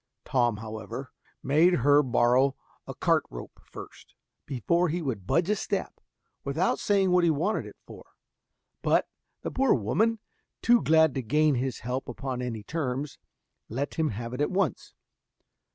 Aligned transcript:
Tom, 0.25 0.57
however, 0.57 1.11
made 1.43 1.73
her 1.75 2.01
borrow 2.01 2.55
a 2.87 2.95
cart 2.95 3.23
rope 3.29 3.61
first, 3.63 4.15
before 4.47 4.89
he 4.89 4.99
would 4.99 5.27
budge 5.27 5.47
a 5.47 5.55
step, 5.55 5.99
without 6.43 6.79
saying 6.79 7.11
what 7.11 7.23
he 7.23 7.29
wanted 7.29 7.67
it 7.67 7.75
for; 7.85 8.03
but 8.81 9.07
the 9.43 9.51
poor 9.51 9.75
woman, 9.75 10.17
too 10.63 10.81
glad 10.81 11.13
to 11.13 11.21
gain 11.21 11.53
his 11.53 11.81
help 11.81 12.09
upon 12.09 12.41
any 12.41 12.63
terms, 12.63 13.19
let 13.69 13.93
him 13.93 14.09
have 14.09 14.33
it 14.33 14.41
at 14.41 14.49
once. 14.49 14.95